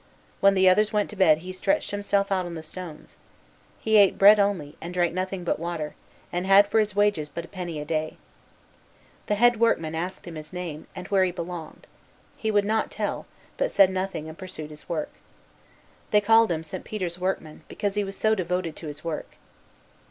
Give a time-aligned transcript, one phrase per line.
[0.39, 3.17] When the others went to bed he stretched himself out on the stones.
[3.77, 5.93] He ate bread only, and drank nothing but water;
[6.33, 8.17] and had for his wages but a penny a day.
[9.27, 11.85] The head workman asked him his name, and where he belonged.
[12.35, 13.27] He would not tell,
[13.57, 15.11] but said nothing and pursued his work.
[16.09, 16.83] They called him St.
[16.83, 19.35] Peter's workman, because he was so devoted to his work.